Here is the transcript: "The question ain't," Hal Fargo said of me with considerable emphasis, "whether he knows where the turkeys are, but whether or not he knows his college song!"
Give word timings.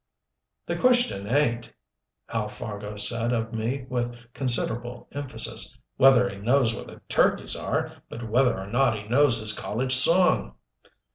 "The 0.65 0.75
question 0.79 1.27
ain't," 1.27 1.71
Hal 2.25 2.47
Fargo 2.47 2.95
said 2.95 3.31
of 3.31 3.53
me 3.53 3.85
with 3.87 4.15
considerable 4.33 5.07
emphasis, 5.11 5.77
"whether 5.97 6.27
he 6.27 6.37
knows 6.37 6.73
where 6.73 6.85
the 6.85 7.01
turkeys 7.07 7.55
are, 7.55 8.01
but 8.09 8.27
whether 8.27 8.57
or 8.59 8.65
not 8.65 8.97
he 8.97 9.07
knows 9.07 9.39
his 9.39 9.53
college 9.53 9.93
song!" 9.95 10.55